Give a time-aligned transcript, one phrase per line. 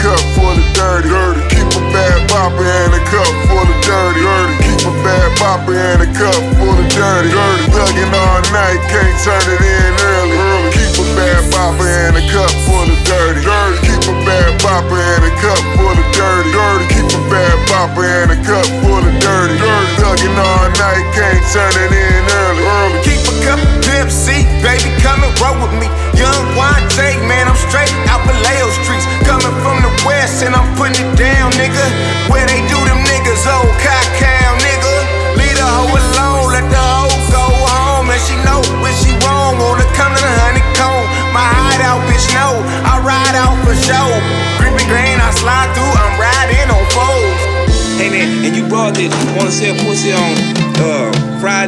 [0.00, 1.08] cup full of dirty.
[1.08, 1.42] dirty.
[1.54, 4.22] Keep a bad bopper and a cup full of dirty.
[4.26, 4.54] dirty.
[4.64, 7.30] Keep a bad bopper and a cup full of dirty.
[7.30, 7.64] dirty.
[7.70, 10.34] Thugging all night, can't turn it in early.
[10.34, 10.70] early.
[10.74, 13.42] Keep a bad bopper and a cup full of dirty.
[13.44, 13.78] dirty.
[13.86, 16.50] Keep a bad bopper and a cup full of dirty.
[16.50, 16.86] dirty.
[16.90, 19.56] Keep a bad bopper and a cup full of dirty.
[19.62, 19.94] dirty.
[20.00, 22.64] Thugging all night, can't turn it in early.
[22.66, 22.98] early.
[23.06, 24.10] Keep a cup of Pimp
[24.64, 25.88] baby, come and roll with me.
[26.16, 26.79] Young Wante,
[43.30, 44.06] ride out for show.
[44.58, 47.98] Grippy green, I slide through, I'm riding on foes.
[47.98, 50.34] Hey man, and you brought this, wanna sell pussy on
[50.80, 51.19] uh,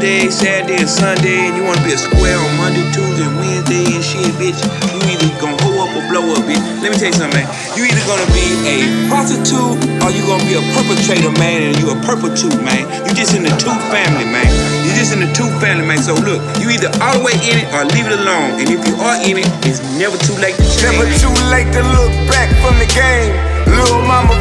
[0.00, 4.00] Friday, Saturday, and Sunday, and you wanna be a square on Monday, Tuesday, Wednesday, and
[4.00, 4.56] shit, bitch.
[4.96, 6.56] You either gonna hoe up or blow up, bitch.
[6.80, 7.44] Let me tell you something, man.
[7.76, 8.76] You either gonna be a
[9.12, 12.88] prostitute or you gonna be a perpetrator, man, and you a perpetude, man.
[13.04, 14.48] You just in the two family, man.
[14.88, 16.00] You just in the two family, man.
[16.00, 18.56] So look, you either all the way in it or leave it alone.
[18.56, 20.96] And if you are in it, it's never too late to change.
[20.96, 23.59] Never too late to look back from the game.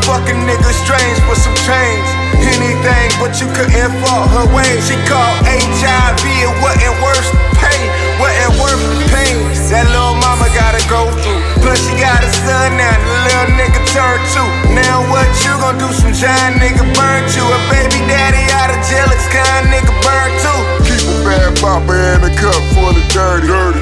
[0.10, 2.10] Fucking nigga strange for some change.
[2.42, 4.82] Anything but you couldn't fault her way.
[4.82, 7.30] She called HIV, it wasn't worth
[7.62, 7.86] pain.
[8.18, 9.38] Wasn't worth the pain.
[9.70, 11.38] That little mama gotta go through.
[11.62, 14.50] Plus she got a son now, the little nigga turned two.
[14.74, 15.86] Now what you gon' do?
[15.94, 17.46] Some giant nigga burnt you.
[17.46, 20.60] A baby daddy out of jail, it's kind nigga burnt too.
[20.90, 23.46] Keep a bad bopper and a cup full of dirty.
[23.46, 23.79] dirty.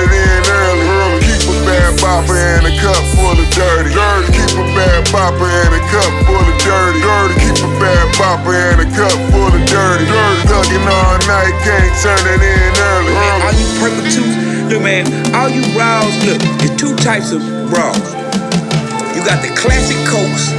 [0.00, 0.86] It in early.
[0.88, 1.20] early.
[1.28, 3.92] Keep a bad bopper and a cup full of dirty.
[3.92, 4.28] dirty.
[4.32, 7.00] Keep a bad bopper and a cup full of dirty.
[7.04, 7.34] dirty.
[7.44, 10.06] Keep a bad bopper and a cup full of dirty.
[10.08, 10.42] dirty.
[10.48, 13.12] Thugging all night, can't turn it in early.
[13.12, 13.60] Man, all early.
[13.60, 18.00] you perpetudes, look man, all you bras, look, there's two types of bras.
[19.14, 20.50] You got the classic Cokes,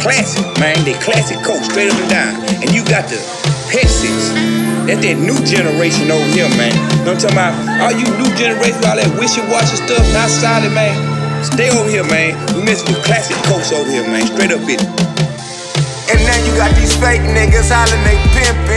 [0.00, 2.32] classic, man, they classic Cokes, straight up and down.
[2.64, 3.20] And you got the
[3.68, 4.32] Pepsis.
[4.88, 6.72] That's that new generation over here, man.
[6.72, 7.52] You Know what I'm talking about?
[7.84, 10.96] All you new generation, all that wishy-washy stuff, not solid, man.
[11.44, 12.34] Stay over here, man.
[12.56, 14.24] We mess the classic Cokes over here, man.
[14.26, 14.82] Straight up, bitch.
[16.10, 18.69] And now you got these fake niggas hollering they pimpin',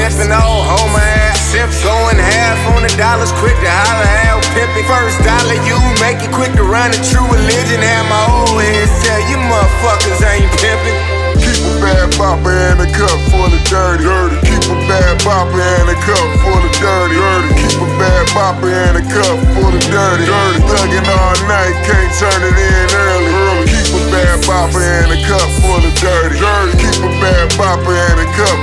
[0.00, 4.88] Pimpin', old homo ass simps going half on the dollars, quick to holler how pimpin'.
[4.88, 7.84] First dollar you make it quick to run a true religion.
[7.84, 10.96] Have my old heads tell you motherfuckers ain't pimpin'.
[11.36, 14.08] Keep a bad bopper and a cup full of dirty.
[14.08, 14.40] dirty.
[14.48, 17.20] Keep a bad bopper and a cup full of dirty.
[17.20, 17.50] dirty.
[17.60, 20.24] Keep a bad bopper and a cup full of dirty.
[20.24, 20.60] dirty.
[20.64, 23.32] Thugging all night, can't turn it in early.
[23.36, 23.68] early.
[23.68, 26.40] Keep a bad bopper and a cup full of dirty.
[26.40, 26.72] dirty.
[26.88, 28.59] Keep a bad bopper and a cup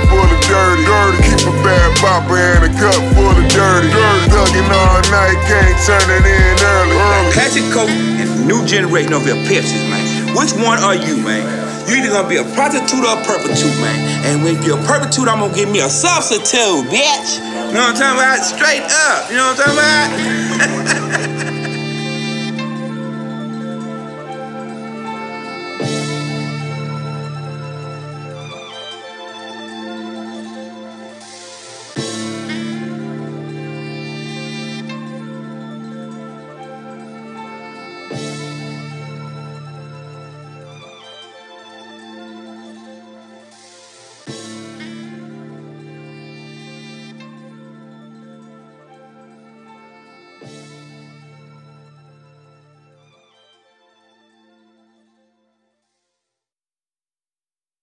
[8.48, 10.34] new generation of your Pepsis, man.
[10.34, 11.44] Which one are you, man?
[11.86, 14.24] You either gonna be a prostitute or a perpetude, man.
[14.24, 17.36] And when you're a perpetude, I'm gonna give me a substitute, bitch.
[17.36, 18.40] You know what I'm talking about?
[18.40, 19.30] Straight up.
[19.30, 21.54] You know what I'm talking about?